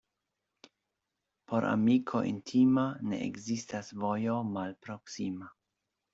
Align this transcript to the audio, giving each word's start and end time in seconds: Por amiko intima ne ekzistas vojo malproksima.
Por 1.51 1.67
amiko 1.73 2.21
intima 2.31 2.87
ne 3.11 3.21
ekzistas 3.27 3.93
vojo 4.07 4.41
malproksima. 4.57 5.53